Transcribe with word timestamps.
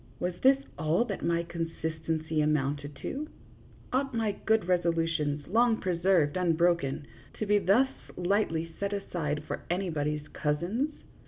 Was 0.19 0.33
this 0.41 0.57
all 0.79 1.05
that 1.05 1.23
my 1.23 1.43
consistency 1.43 2.41
amounted 2.41 2.95
to? 3.03 3.27
Ought 3.93 4.15
my 4.15 4.31
good 4.47 4.61
resolu 4.61 5.07
tions, 5.09 5.45
long 5.47 5.77
preserved 5.77 6.35
unbroken, 6.37 7.05
to 7.35 7.45
be 7.45 7.59
thus 7.59 7.89
lightly 8.17 8.73
set 8.79 8.93
aside 8.93 9.43
for 9.43 9.61
anybody's 9.69 10.27
cousins 10.29 10.91